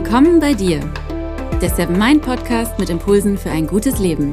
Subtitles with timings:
[0.00, 0.78] Willkommen bei dir,
[1.60, 4.32] der Seven Mind Podcast mit Impulsen für ein gutes Leben.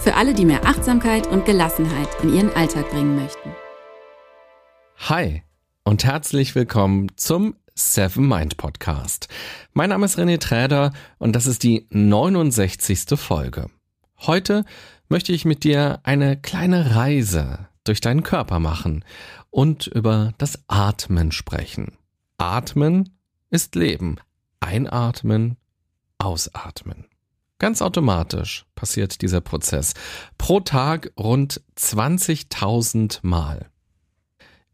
[0.00, 3.50] Für alle, die mehr Achtsamkeit und Gelassenheit in ihren Alltag bringen möchten.
[4.96, 5.42] Hi
[5.84, 9.28] und herzlich willkommen zum Seven Mind Podcast.
[9.74, 13.20] Mein Name ist René Träder und das ist die 69.
[13.20, 13.66] Folge.
[14.20, 14.64] Heute
[15.10, 19.04] möchte ich mit dir eine kleine Reise durch deinen Körper machen
[19.50, 21.98] und über das Atmen sprechen.
[22.38, 23.10] Atmen
[23.50, 24.16] ist Leben.
[24.66, 25.56] Einatmen,
[26.18, 27.06] ausatmen.
[27.58, 29.94] Ganz automatisch passiert dieser Prozess.
[30.38, 33.70] Pro Tag rund 20.000 Mal.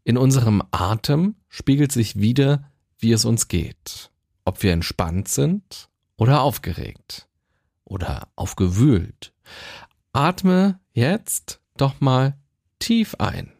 [0.03, 4.11] In unserem Atem spiegelt sich wieder, wie es uns geht.
[4.45, 7.29] Ob wir entspannt sind oder aufgeregt
[7.85, 9.31] oder aufgewühlt.
[10.11, 12.37] Atme jetzt doch mal
[12.79, 13.52] tief ein.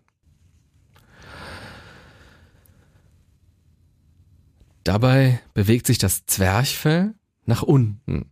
[4.84, 7.14] Dabei bewegt sich das Zwerchfell
[7.46, 8.32] nach unten.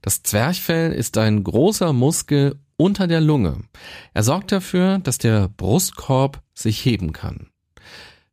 [0.00, 3.64] Das Zwerchfell ist ein großer Muskel unter der Lunge.
[4.14, 7.48] Er sorgt dafür, dass der Brustkorb sich heben kann.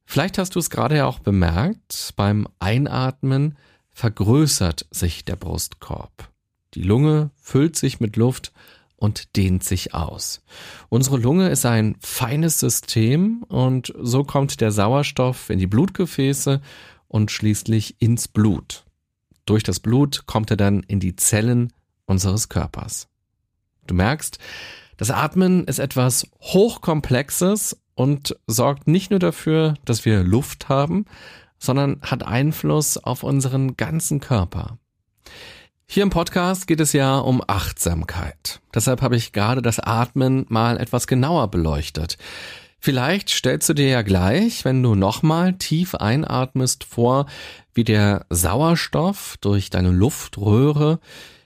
[0.06, 3.58] Vielleicht hast du es gerade ja auch bemerkt, beim Einatmen
[3.92, 6.30] vergrößert sich der Brustkorb.
[6.76, 8.52] Die Lunge füllt sich mit Luft
[8.98, 10.44] und dehnt sich aus.
[10.90, 16.62] Unsere Lunge ist ein feines System und so kommt der Sauerstoff in die Blutgefäße
[17.08, 18.86] und schließlich ins Blut.
[19.46, 21.72] Durch das Blut kommt er dann in die Zellen
[22.06, 23.08] unseres Körpers.
[23.88, 24.40] Du merkst,
[24.98, 31.06] das Atmen ist etwas Hochkomplexes und sorgt nicht nur dafür, dass wir Luft haben,
[31.60, 34.78] sondern hat Einfluss auf unseren ganzen Körper.
[35.88, 38.60] Hier im Podcast geht es ja um Achtsamkeit.
[38.74, 42.18] Deshalb habe ich gerade das Atmen mal etwas genauer beleuchtet.
[42.86, 47.26] Vielleicht stellst du dir ja gleich, wenn du nochmal tief einatmest, vor,
[47.74, 51.00] wie der Sauerstoff durch deine Luftröhre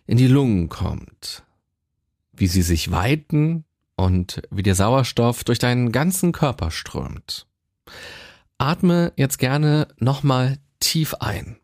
[0.06, 1.46] in die Lungen kommt,
[2.34, 3.64] wie sie sich weiten
[3.96, 7.48] und wie der Sauerstoff durch deinen ganzen Körper strömt.
[8.58, 11.56] Atme jetzt gerne nochmal tief ein.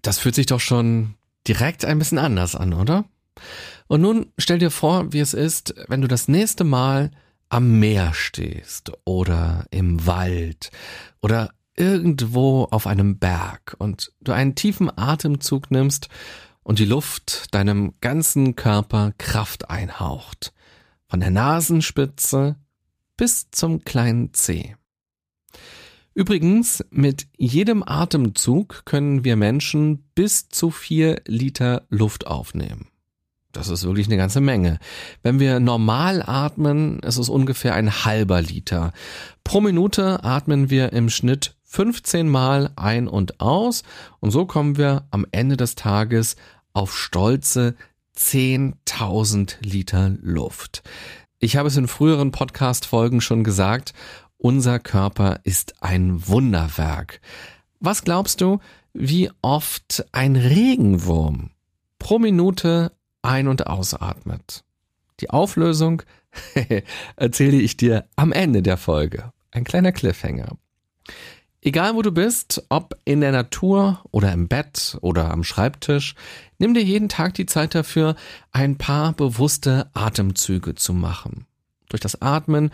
[0.00, 1.16] Das fühlt sich doch schon
[1.46, 3.04] direkt ein bisschen anders an, oder?
[3.92, 7.10] Und nun stell dir vor, wie es ist, wenn du das nächste Mal
[7.50, 10.70] am Meer stehst oder im Wald
[11.20, 16.08] oder irgendwo auf einem Berg und du einen tiefen Atemzug nimmst
[16.62, 20.54] und die Luft deinem ganzen Körper Kraft einhaucht.
[21.06, 22.56] Von der Nasenspitze
[23.18, 24.74] bis zum kleinen Zeh.
[26.14, 32.86] Übrigens, mit jedem Atemzug können wir Menschen bis zu vier Liter Luft aufnehmen.
[33.52, 34.78] Das ist wirklich eine ganze Menge.
[35.22, 38.92] Wenn wir normal atmen, ist es ungefähr ein halber Liter.
[39.44, 43.82] Pro Minute atmen wir im Schnitt 15 Mal ein und aus
[44.20, 46.36] und so kommen wir am Ende des Tages
[46.72, 47.74] auf stolze
[48.16, 50.82] 10.000 Liter Luft.
[51.38, 53.94] Ich habe es in früheren Podcast-Folgen schon gesagt,
[54.38, 57.20] unser Körper ist ein Wunderwerk.
[57.80, 58.60] Was glaubst du,
[58.92, 61.50] wie oft ein Regenwurm
[61.98, 62.92] pro Minute
[63.22, 64.64] ein- und ausatmet.
[65.20, 66.02] Die Auflösung
[67.16, 69.32] erzähle ich dir am Ende der Folge.
[69.50, 70.56] Ein kleiner Cliffhanger.
[71.64, 76.16] Egal wo du bist, ob in der Natur oder im Bett oder am Schreibtisch,
[76.58, 78.16] nimm dir jeden Tag die Zeit dafür,
[78.50, 81.46] ein paar bewusste Atemzüge zu machen.
[81.88, 82.70] Durch das Atmen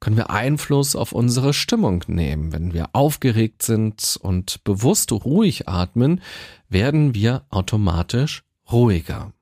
[0.00, 2.52] können wir Einfluss auf unsere Stimmung nehmen.
[2.52, 6.20] Wenn wir aufgeregt sind und bewusst ruhig atmen,
[6.68, 8.42] werden wir automatisch
[8.72, 9.32] ruhiger.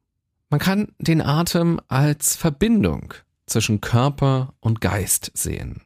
[0.50, 3.14] Man kann den Atem als Verbindung
[3.46, 5.82] zwischen Körper und Geist sehen.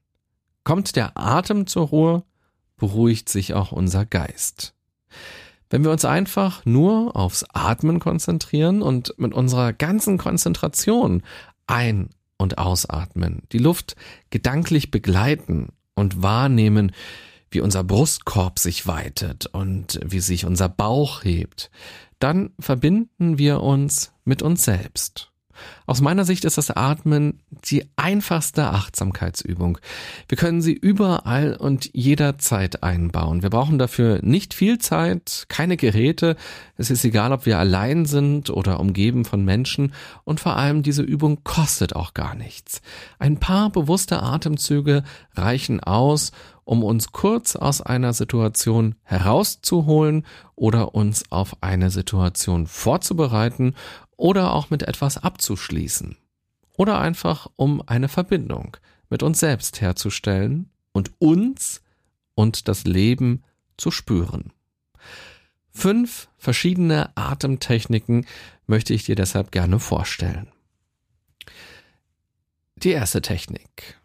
[0.65, 2.25] Kommt der Atem zur Ruhe,
[2.79, 4.75] beruhigt sich auch unser Geist.
[5.69, 11.23] Wenn wir uns einfach nur aufs Atmen konzentrieren und mit unserer ganzen Konzentration
[11.67, 12.09] ein-
[12.39, 13.97] und ausatmen, die Luft
[14.31, 16.93] gedanklich begleiten und wahrnehmen,
[17.51, 21.71] wie unser Brustkorb sich weitet und wie sich unser Bauch hebt,
[22.19, 25.31] dann verbinden wir uns mit uns selbst.
[25.87, 29.79] Aus meiner Sicht ist das Atmen die einfachste Achtsamkeitsübung.
[30.29, 33.43] Wir können sie überall und jederzeit einbauen.
[33.43, 36.37] Wir brauchen dafür nicht viel Zeit, keine Geräte.
[36.77, 39.93] Es ist egal, ob wir allein sind oder umgeben von Menschen.
[40.25, 42.83] Und vor allem diese Übung kostet auch gar nichts.
[43.19, 45.05] Ein paar bewusste Atemzüge
[45.35, 46.33] reichen aus,
[46.65, 50.25] um uns kurz aus einer Situation herauszuholen
[50.57, 53.75] oder uns auf eine Situation vorzubereiten
[54.17, 56.17] oder auch mit etwas abzuschließen.
[56.77, 58.77] Oder einfach um eine Verbindung
[59.09, 61.83] mit uns selbst herzustellen und uns
[62.35, 63.45] und das Leben
[63.77, 64.53] zu spüren.
[65.71, 68.27] Fünf verschiedene Atemtechniken
[68.67, 70.49] möchte ich dir deshalb gerne vorstellen.
[72.77, 73.99] Die erste Technik.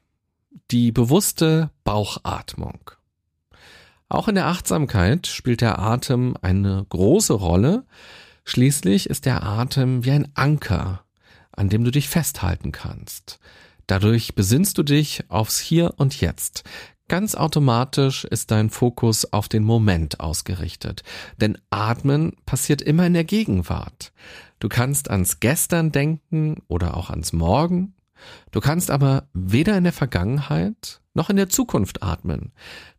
[0.72, 2.92] Die bewusste Bauchatmung.
[4.10, 7.86] Auch in der Achtsamkeit spielt der Atem eine große Rolle.
[8.50, 11.06] Schließlich ist der Atem wie ein Anker,
[11.52, 13.40] an dem du dich festhalten kannst.
[13.86, 16.64] Dadurch besinnst du dich aufs Hier und Jetzt.
[17.08, 21.04] Ganz automatisch ist dein Fokus auf den Moment ausgerichtet.
[21.38, 24.14] Denn Atmen passiert immer in der Gegenwart.
[24.58, 27.94] Du kannst ans Gestern denken oder auch ans Morgen.
[28.52, 32.52] Du kannst aber weder in der Vergangenheit noch in der Zukunft atmen.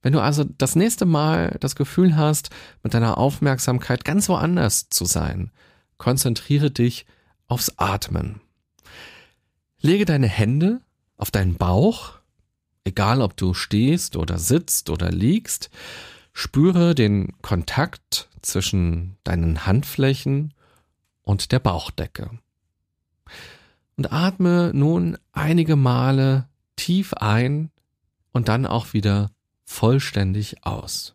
[0.02, 2.50] Wenn du also das nächste Mal das Gefühl hast,
[2.82, 5.50] mit deiner Aufmerksamkeit ganz woanders zu sein,
[5.98, 7.06] konzentriere dich
[7.46, 8.40] aufs Atmen.
[9.80, 10.80] Lege deine Hände
[11.16, 12.14] auf deinen Bauch,
[12.84, 15.70] egal ob du stehst oder sitzt oder liegst,
[16.32, 20.54] spüre den Kontakt zwischen deinen Handflächen
[21.22, 22.30] und der Bauchdecke.
[24.00, 27.70] Und atme nun einige Male tief ein
[28.32, 29.30] und dann auch wieder
[29.66, 31.14] vollständig aus.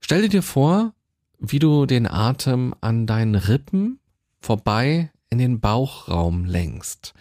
[0.00, 0.92] Stell dir vor,
[1.38, 4.00] wie du den Atem an deinen Rippen
[4.40, 7.14] vorbei in den Bauchraum lenkst.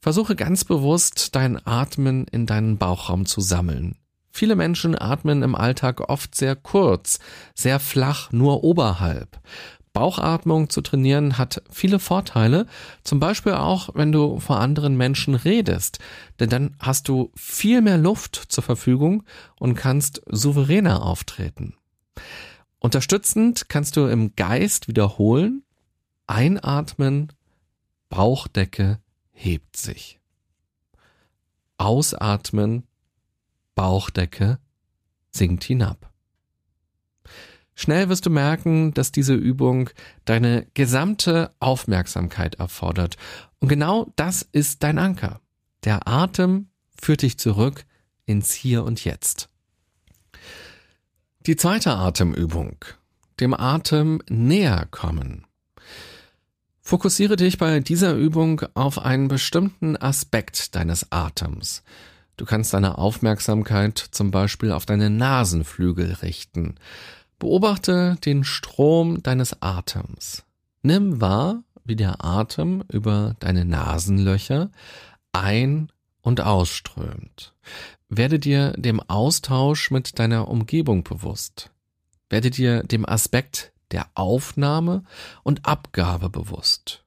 [0.00, 3.96] Versuche ganz bewusst dein Atmen in deinen Bauchraum zu sammeln.
[4.30, 7.20] Viele Menschen atmen im Alltag oft sehr kurz,
[7.54, 9.40] sehr flach, nur oberhalb.
[9.94, 12.66] Bauchatmung zu trainieren hat viele Vorteile,
[13.04, 16.00] zum Beispiel auch, wenn du vor anderen Menschen redest,
[16.40, 19.22] denn dann hast du viel mehr Luft zur Verfügung
[19.58, 21.76] und kannst souveräner auftreten.
[22.80, 25.63] Unterstützend kannst du im Geist wiederholen,
[26.26, 27.32] einatmen,
[28.08, 29.00] Bauchdecke
[29.32, 30.20] hebt sich.
[31.76, 32.84] Ausatmen,
[33.74, 34.58] Bauchdecke
[35.30, 36.12] sinkt hinab.
[37.74, 39.90] Schnell wirst du merken, dass diese Übung
[40.24, 43.16] deine gesamte Aufmerksamkeit erfordert.
[43.58, 45.40] Und genau das ist dein Anker.
[45.82, 46.68] Der Atem
[47.00, 47.84] führt dich zurück
[48.26, 49.48] ins Hier und Jetzt.
[51.46, 52.76] Die zweite Atemübung.
[53.40, 55.44] Dem Atem näher kommen.
[56.86, 61.82] Fokussiere dich bei dieser Übung auf einen bestimmten Aspekt deines Atems.
[62.36, 66.74] Du kannst deine Aufmerksamkeit zum Beispiel auf deine Nasenflügel richten.
[67.38, 70.42] Beobachte den Strom deines Atems.
[70.82, 74.70] Nimm wahr, wie der Atem über deine Nasenlöcher
[75.32, 75.90] ein-
[76.20, 77.54] und ausströmt.
[78.10, 81.70] Werde dir dem Austausch mit deiner Umgebung bewusst.
[82.28, 85.04] Werde dir dem Aspekt der Aufnahme
[85.42, 87.04] und Abgabe bewusst.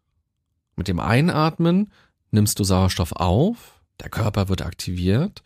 [0.76, 1.92] Mit dem Einatmen
[2.32, 5.42] nimmst du Sauerstoff auf, der Körper wird aktiviert,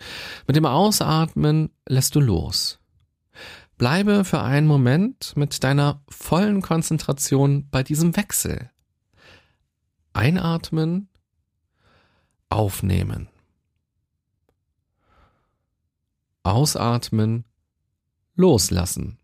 [0.48, 2.80] mit dem Ausatmen lässt du los.
[3.78, 8.70] Bleibe für einen Moment mit deiner vollen Konzentration bei diesem Wechsel.
[10.14, 11.10] Einatmen,
[12.50, 13.30] aufnehmen.
[16.44, 17.46] Ausatmen,
[18.36, 19.21] loslassen.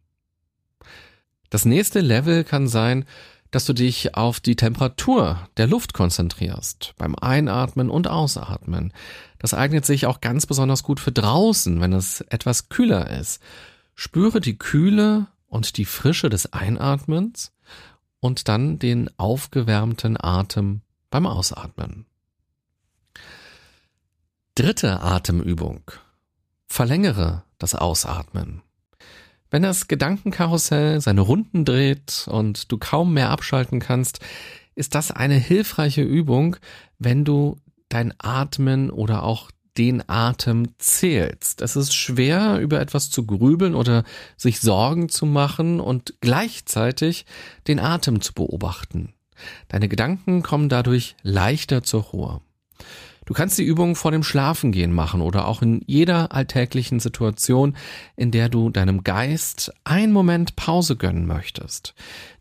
[1.49, 3.05] Das nächste Level kann sein,
[3.51, 8.93] dass du dich auf die Temperatur der Luft konzentrierst, beim Einatmen und Ausatmen.
[9.39, 13.41] Das eignet sich auch ganz besonders gut für draußen, wenn es etwas kühler ist.
[13.95, 17.53] Spüre die Kühle und die Frische des Einatmens
[18.19, 22.05] und dann den aufgewärmten Atem beim Ausatmen.
[24.55, 25.89] Dritte Atemübung.
[26.67, 28.61] Verlängere das Ausatmen.
[29.49, 34.19] Wenn das Gedankenkarussell seine Runden dreht und du kaum mehr abschalten kannst,
[34.75, 36.57] ist das eine hilfreiche Übung,
[36.99, 37.57] wenn du
[37.89, 41.61] dein Atmen oder auch den Atem zählst.
[41.61, 44.03] Es ist schwer, über etwas zu grübeln oder
[44.35, 47.25] sich Sorgen zu machen und gleichzeitig
[47.67, 49.13] den Atem zu beobachten.
[49.67, 52.41] Deine Gedanken kommen dadurch leichter zur Ruhe.
[53.27, 57.75] Du kannst die Übung vor dem Schlafengehen machen oder auch in jeder alltäglichen Situation,
[58.15, 61.93] in der du deinem Geist einen Moment Pause gönnen möchtest.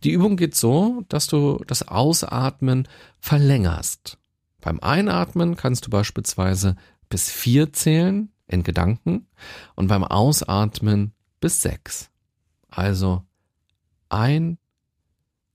[0.05, 2.87] Die Übung geht so, dass du das Ausatmen
[3.19, 4.19] verlängerst.
[4.61, 6.77] Beim Einatmen kannst du beispielsweise
[7.09, 9.27] bis vier zählen in Gedanken
[9.75, 12.11] und beim Ausatmen bis sechs.
[12.71, 13.25] Also
[14.09, 14.57] ein,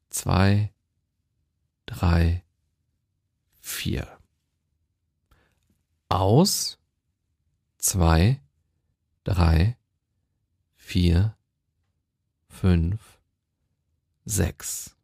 [0.10, 0.74] zwei,
[1.86, 2.44] drei,
[3.62, 4.10] vier
[6.12, 6.80] aus,
[7.78, 8.40] zwei,
[9.24, 9.78] drei,
[10.76, 11.36] vier,
[12.50, 13.00] fünf,
[14.26, 14.96] sechs.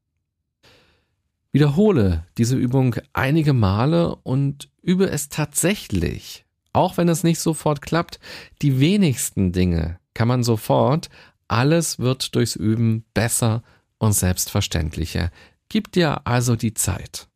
[1.51, 6.45] Wiederhole diese Übung einige Male und übe es tatsächlich.
[6.73, 8.19] Auch wenn es nicht sofort klappt,
[8.61, 11.09] die wenigsten Dinge kann man sofort,
[11.47, 13.63] alles wird durchs Üben besser
[13.97, 15.31] und selbstverständlicher.
[15.69, 17.26] Gib dir also die Zeit.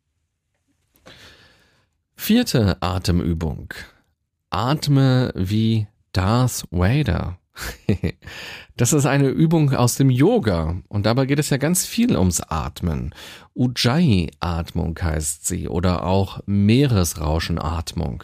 [2.23, 3.73] Vierte Atemübung.
[4.51, 7.39] Atme wie Darth Vader.
[8.77, 12.39] Das ist eine Übung aus dem Yoga und dabei geht es ja ganz viel ums
[12.41, 13.13] Atmen.
[13.55, 18.23] Ujjayi-Atmung heißt sie oder auch Meeresrauschenatmung.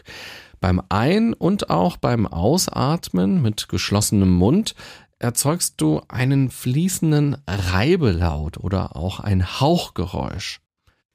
[0.59, 4.75] Beim Ein- und auch beim Ausatmen mit geschlossenem Mund
[5.17, 10.61] erzeugst du einen fließenden Reibelaut oder auch ein Hauchgeräusch.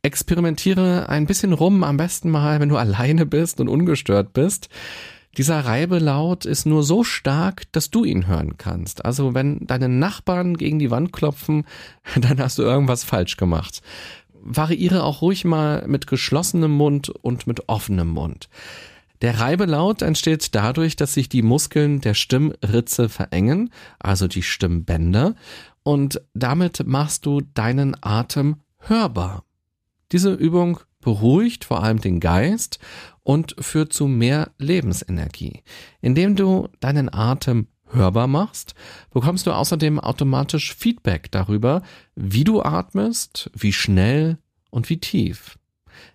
[0.02, 4.68] Experimentiere ein bisschen rum, am besten mal, wenn du alleine bist und ungestört bist.
[5.38, 9.04] Dieser Reibelaut ist nur so stark, dass du ihn hören kannst.
[9.04, 11.64] Also wenn deine Nachbarn gegen die Wand klopfen,
[12.20, 13.80] dann hast du irgendwas falsch gemacht.
[14.32, 18.48] Variiere auch ruhig mal mit geschlossenem Mund und mit offenem Mund.
[19.22, 25.36] Der Reibelaut entsteht dadurch, dass sich die Muskeln der Stimmritze verengen, also die Stimmbänder,
[25.84, 29.44] und damit machst du deinen Atem hörbar.
[30.12, 32.78] Diese Übung beruhigt vor allem den Geist
[33.22, 35.62] und führt zu mehr Lebensenergie.
[36.00, 38.74] Indem du deinen Atem hörbar machst,
[39.12, 41.82] bekommst du außerdem automatisch Feedback darüber,
[42.14, 44.38] wie du atmest, wie schnell
[44.70, 45.58] und wie tief.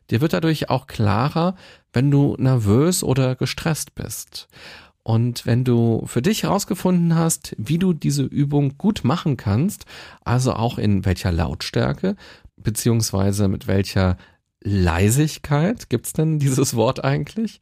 [0.10, 1.56] Dir wird dadurch auch klarer,
[1.94, 4.48] wenn du nervös oder gestresst bist.
[5.04, 9.86] Und wenn du für dich herausgefunden hast, wie du diese Übung gut machen kannst,
[10.26, 12.18] also auch in welcher Lautstärke,
[12.58, 14.18] beziehungsweise mit welcher
[14.62, 17.62] Leisigkeit, gibt's denn dieses Wort eigentlich?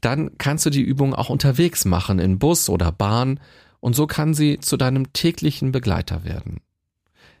[0.00, 3.40] Dann kannst du die Übung auch unterwegs machen, in Bus oder Bahn,
[3.80, 6.60] und so kann sie zu deinem täglichen Begleiter werden.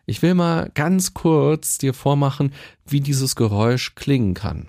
[0.06, 2.52] Ich will mal ganz kurz dir vormachen,
[2.86, 4.68] wie dieses Geräusch klingen kann.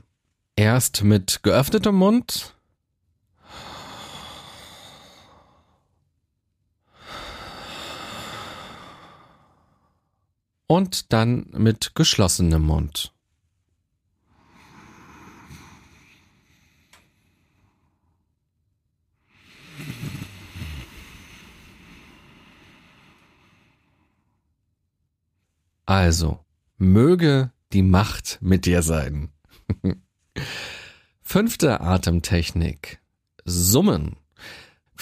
[0.55, 2.55] Erst mit geöffnetem Mund.
[10.72, 13.13] Und dann mit geschlossenem Mund.
[25.86, 26.40] Also,
[26.78, 29.34] möge die Macht mit dir sein.
[31.22, 33.01] Fünfte Atemtechnik.
[33.44, 34.21] Summen.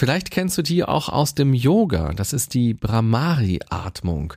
[0.00, 2.14] Vielleicht kennst du die auch aus dem Yoga.
[2.14, 4.32] Das ist die Brahmari-Atmung.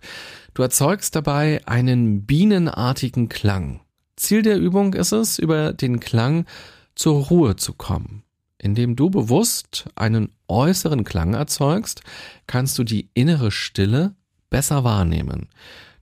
[0.53, 3.79] Du erzeugst dabei einen bienenartigen Klang.
[4.17, 6.48] Ziel der Übung ist es, über den Klang
[6.96, 8.24] zur Ruhe zu kommen.
[8.58, 12.01] Indem du bewusst einen äußeren Klang erzeugst,
[12.46, 14.15] kannst du die innere Stille
[14.50, 15.48] besser wahrnehmen.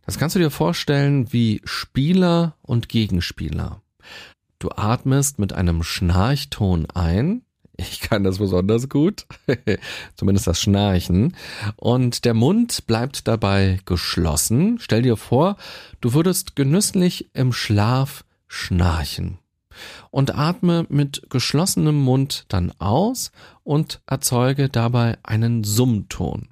[0.07, 3.83] Das kannst du dir vorstellen wie Spieler und Gegenspieler.
[4.57, 7.43] Du atmest mit einem Schnarchton ein.
[7.77, 9.25] Ich kann das besonders gut.
[10.15, 11.35] Zumindest das Schnarchen.
[11.77, 14.77] Und der Mund bleibt dabei geschlossen.
[14.79, 15.57] Stell dir vor,
[15.99, 19.39] du würdest genüsslich im Schlaf schnarchen.
[20.09, 23.31] Und atme mit geschlossenem Mund dann aus
[23.63, 26.49] und erzeuge dabei einen Summton.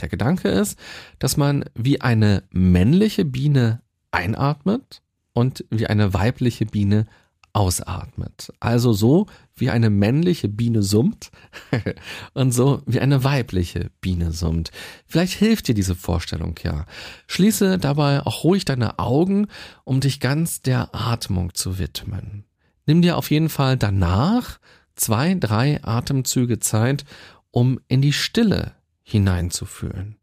[0.00, 0.78] Der Gedanke ist,
[1.18, 5.02] dass man wie eine männliche Biene einatmet
[5.32, 7.06] und wie eine weibliche Biene
[7.52, 8.52] ausatmet.
[8.60, 11.30] Also so wie eine männliche Biene summt
[12.34, 14.70] und so wie eine weibliche Biene summt.
[15.06, 16.86] Vielleicht hilft dir diese Vorstellung ja.
[17.26, 19.48] Schließe dabei auch ruhig deine Augen,
[19.84, 22.44] um dich ganz der Atmung zu widmen.
[22.86, 24.58] Nimm dir auf jeden Fall danach
[24.96, 27.04] zwei, drei Atemzüge Zeit,
[27.50, 30.16] um in die Stille hineinzufühlen.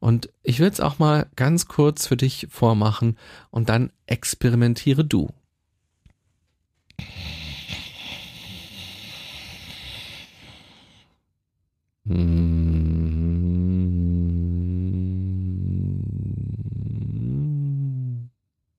[0.00, 3.18] Und ich will es auch mal ganz kurz für dich vormachen
[3.50, 5.28] und dann experimentiere du.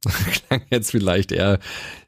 [0.48, 1.60] Klang jetzt vielleicht eher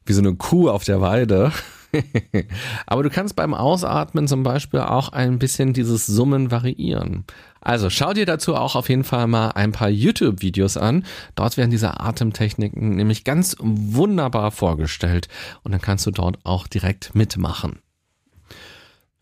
[0.05, 1.51] wie so eine Kuh auf der Weide.
[2.85, 7.25] Aber du kannst beim Ausatmen zum Beispiel auch ein bisschen dieses Summen variieren.
[7.61, 11.05] Also schau dir dazu auch auf jeden Fall mal ein paar YouTube-Videos an.
[11.35, 15.27] Dort werden diese Atemtechniken nämlich ganz wunderbar vorgestellt
[15.63, 17.79] und dann kannst du dort auch direkt mitmachen.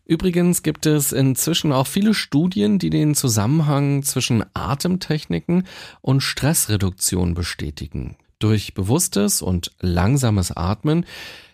[0.06, 5.66] Übrigens gibt es inzwischen auch viele Studien, die den Zusammenhang zwischen Atemtechniken
[6.02, 8.16] und Stressreduktion bestätigen.
[8.38, 11.06] Durch bewusstes und langsames Atmen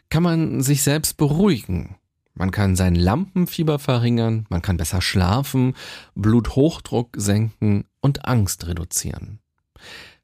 [0.09, 1.97] kann man sich selbst beruhigen.
[2.35, 5.75] Man kann sein Lampenfieber verringern, man kann besser schlafen,
[6.14, 9.38] Bluthochdruck senken und Angst reduzieren.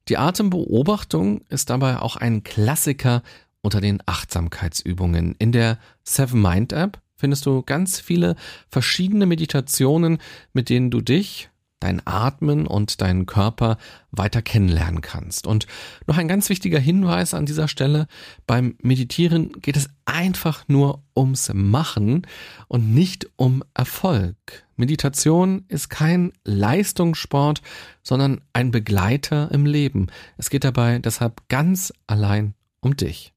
[0.08, 3.22] Die Atembeobachtung ist dabei auch ein Klassiker
[3.60, 5.34] unter den Achtsamkeitsübungen.
[5.38, 8.36] In der Seven Mind App findest du ganz viele
[8.68, 10.18] verschiedene Meditationen,
[10.52, 13.76] mit denen du dich dein Atmen und deinen Körper
[14.10, 15.46] weiter kennenlernen kannst.
[15.46, 15.66] Und
[16.06, 18.06] noch ein ganz wichtiger Hinweis an dieser Stelle,
[18.46, 22.26] beim Meditieren geht es einfach nur ums Machen
[22.68, 24.36] und nicht um Erfolg.
[24.76, 27.62] Meditation ist kein Leistungssport,
[28.02, 30.08] sondern ein Begleiter im Leben.
[30.38, 33.32] Es geht dabei deshalb ganz allein um dich.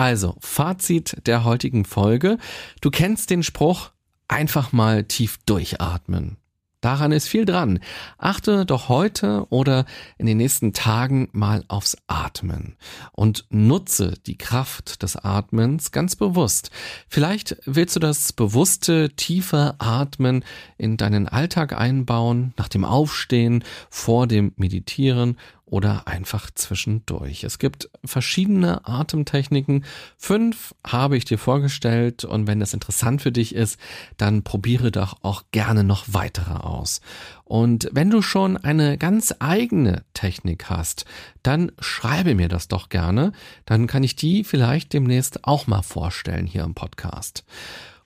[0.00, 2.38] Also, Fazit der heutigen Folge.
[2.80, 3.90] Du kennst den Spruch,
[4.28, 6.38] einfach mal tief durchatmen.
[6.80, 7.80] Daran ist viel dran.
[8.16, 9.84] Achte doch heute oder
[10.16, 12.76] in den nächsten Tagen mal aufs Atmen
[13.12, 16.70] und nutze die Kraft des Atmens ganz bewusst.
[17.06, 20.42] Vielleicht willst du das bewusste, tiefe Atmen
[20.78, 25.36] in deinen Alltag einbauen, nach dem Aufstehen, vor dem Meditieren
[25.70, 27.44] oder einfach zwischendurch.
[27.44, 29.84] Es gibt verschiedene Atemtechniken.
[30.18, 33.78] Fünf habe ich dir vorgestellt und wenn das interessant für dich ist,
[34.16, 37.00] dann probiere doch auch gerne noch weitere aus.
[37.44, 41.04] Und wenn du schon eine ganz eigene Technik hast,
[41.42, 43.32] dann schreibe mir das doch gerne.
[43.64, 47.44] Dann kann ich die vielleicht demnächst auch mal vorstellen hier im Podcast.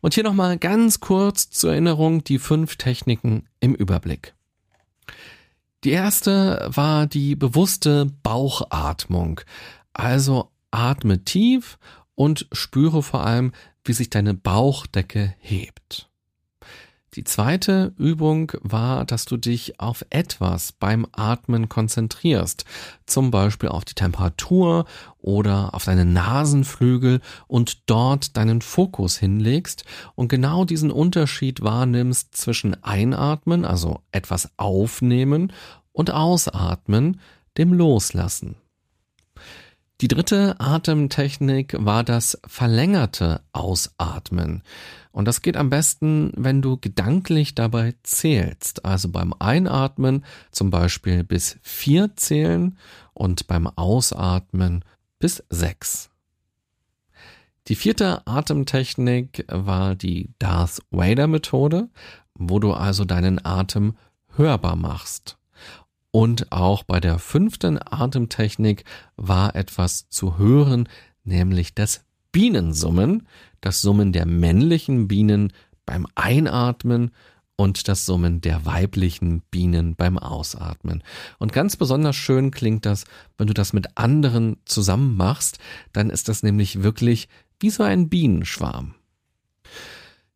[0.02, 4.34] Und hier nochmal ganz kurz zur Erinnerung die fünf Techniken im Überblick.
[5.84, 9.42] Die erste war die bewusste Bauchatmung.
[9.92, 11.78] Also atme tief
[12.14, 13.52] und spüre vor allem,
[13.84, 16.10] wie sich deine Bauchdecke hebt.
[17.14, 22.64] Die zweite Übung war, dass du dich auf etwas beim Atmen konzentrierst,
[23.06, 24.84] zum Beispiel auf die Temperatur
[25.20, 29.84] oder auf deine Nasenflügel und dort deinen Fokus hinlegst
[30.16, 35.52] und genau diesen Unterschied wahrnimmst zwischen Einatmen, also etwas aufnehmen,
[35.92, 37.20] und Ausatmen,
[37.56, 38.56] dem Loslassen.
[40.00, 44.62] Die dritte Atemtechnik war das verlängerte Ausatmen.
[45.12, 48.84] Und das geht am besten, wenn du gedanklich dabei zählst.
[48.84, 52.76] Also beim Einatmen zum Beispiel bis vier zählen
[53.12, 54.84] und beim Ausatmen
[55.20, 56.10] bis sechs.
[57.68, 61.88] Die vierte Atemtechnik war die Darth Vader Methode,
[62.34, 63.96] wo du also deinen Atem
[64.36, 65.38] hörbar machst.
[66.14, 68.84] Und auch bei der fünften Atemtechnik
[69.16, 70.88] war etwas zu hören,
[71.24, 73.26] nämlich das Bienensummen,
[73.60, 75.52] das Summen der männlichen Bienen
[75.84, 77.10] beim Einatmen
[77.56, 81.02] und das Summen der weiblichen Bienen beim Ausatmen.
[81.40, 85.58] Und ganz besonders schön klingt das, wenn du das mit anderen zusammen machst,
[85.92, 88.94] dann ist das nämlich wirklich wie so ein Bienenschwarm.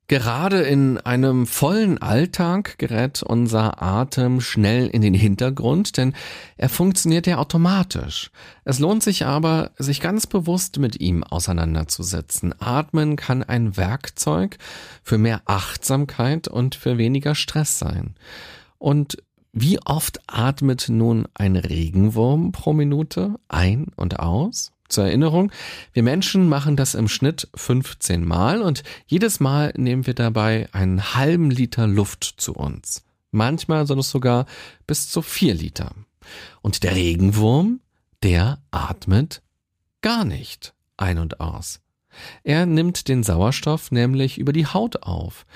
[0.08, 6.14] Gerade in einem vollen Alltag gerät unser Atem schnell in den Hintergrund, denn
[6.56, 8.30] er funktioniert ja automatisch.
[8.64, 12.54] Es lohnt sich aber, sich ganz bewusst mit ihm auseinanderzusetzen.
[12.58, 14.56] Atmen kann ein Werkzeug
[15.02, 18.14] für mehr Achtsamkeit und für weniger Stress sein.
[18.78, 19.18] Und
[19.52, 24.72] wie oft atmet nun ein Regenwurm pro Minute ein und aus?
[24.88, 25.52] Zur Erinnerung,
[25.92, 31.14] wir Menschen machen das im Schnitt 15 Mal und jedes Mal nehmen wir dabei einen
[31.14, 33.04] halben Liter Luft zu uns.
[33.30, 34.46] Manchmal sind es sogar
[34.86, 35.92] bis zu vier Liter.
[36.62, 37.80] Und der Regenwurm,
[38.22, 39.42] der atmet
[40.00, 41.80] gar nicht ein und aus.
[42.42, 45.46] Er nimmt den Sauerstoff nämlich über die Haut auf.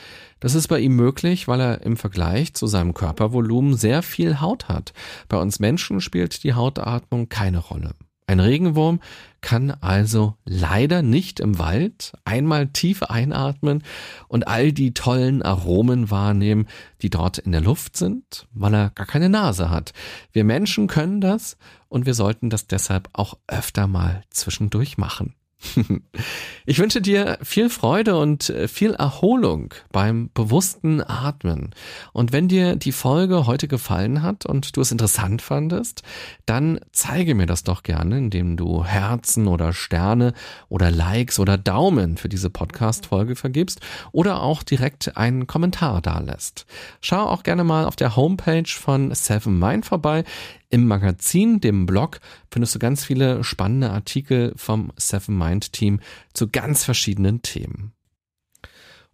[0.40, 4.68] Das ist bei ihm möglich, weil er im Vergleich zu seinem Körpervolumen sehr viel Haut
[4.68, 4.92] hat.
[5.28, 7.94] Bei uns Menschen spielt die Hautatmung keine Rolle.
[8.26, 9.00] Ein Regenwurm
[9.40, 13.82] kann also leider nicht im Wald einmal tief einatmen
[14.28, 16.68] und all die tollen Aromen wahrnehmen,
[17.02, 19.92] die dort in der Luft sind, weil er gar keine Nase hat.
[20.32, 21.56] Wir Menschen können das
[21.88, 25.34] und wir sollten das deshalb auch öfter mal zwischendurch machen.
[26.64, 31.70] Ich wünsche dir viel Freude und äh, viel Erholung beim bewussten Atmen.
[32.12, 36.02] Und wenn dir die Folge heute gefallen hat und du es interessant fandest,
[36.46, 40.34] dann zeige mir das doch gerne, indem du Herzen oder Sterne
[40.68, 43.80] oder Likes oder Daumen für diese Podcast-Folge vergibst
[44.12, 46.66] oder auch direkt einen Kommentar dalässt.
[47.00, 50.22] Schau auch gerne mal auf der Homepage von Seven Mind vorbei.
[50.72, 52.18] Im Magazin, dem Blog,
[52.50, 56.00] findest du ganz viele spannende Artikel vom Seven Mind Team
[56.32, 57.92] zu ganz verschiedenen Themen.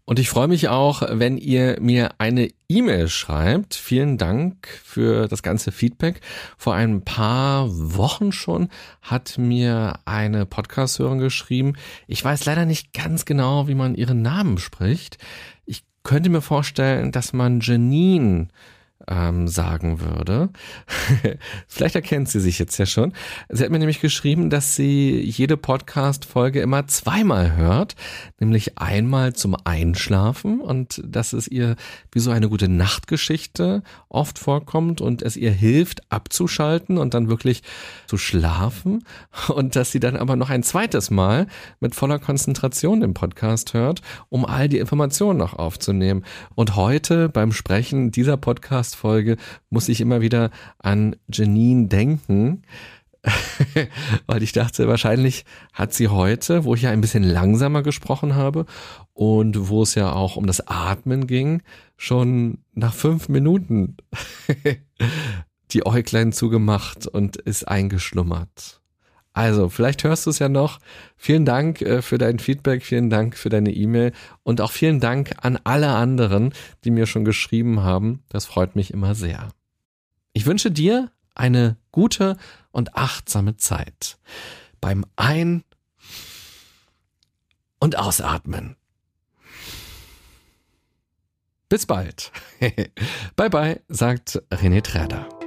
[0.05, 3.75] Und ich freue mich auch, wenn ihr mir eine E-Mail schreibt.
[3.75, 6.21] Vielen Dank für das ganze Feedback.
[6.57, 8.69] Vor ein paar Wochen schon
[9.03, 11.73] hat mir eine Podcast-Hörerin geschrieben.
[12.07, 15.19] Ich weiß leider nicht ganz genau, wie man ihren Namen spricht.
[15.67, 18.47] Ich könnte mir vorstellen, dass man Janine
[19.09, 20.51] ähm, sagen würde.
[21.67, 23.13] Vielleicht erkennt sie sich jetzt ja schon.
[23.49, 27.97] Sie hat mir nämlich geschrieben, dass sie jede Podcast-Folge immer zweimal hört,
[28.39, 31.77] nämlich einmal zum Einschlafen und dass es ihr
[32.13, 37.63] wie so eine gute Nachtgeschichte oft vorkommt und es ihr hilft abzuschalten und dann wirklich
[38.07, 39.05] zu schlafen
[39.49, 41.47] und dass sie dann aber noch ein zweites Mal
[41.81, 46.25] mit voller Konzentration den Podcast hört, um all die Informationen noch aufzunehmen.
[46.55, 49.37] Und heute beim Sprechen dieser Podcast Podcast-Folge
[49.71, 52.63] muss ich immer wieder an Janine denken.
[54.27, 58.65] Weil ich dachte, wahrscheinlich hat sie heute, wo ich ja ein bisschen langsamer gesprochen habe
[59.13, 61.63] und wo es ja auch um das Atmen ging,
[61.97, 63.97] schon nach fünf Minuten
[65.73, 68.78] die Äuglein zugemacht und ist eingeschlummert.
[69.39, 70.81] Also, vielleicht hörst du es ja noch.
[71.17, 74.11] Vielen Dank äh, für dein Feedback, vielen Dank für deine E-Mail
[74.43, 78.25] und auch vielen Dank an alle anderen, die mir schon geschrieben haben.
[78.31, 79.51] Das freut mich immer sehr.
[80.33, 82.37] Ich wünsche dir eine gute
[82.73, 84.19] und achtsame Zeit
[84.81, 85.63] beim Ein-
[87.79, 88.75] und Ausatmen.
[91.69, 92.33] Bis bald.
[93.37, 95.38] bye bye, sagt René Träder.